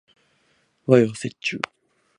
[0.83, 1.59] 和洋折衷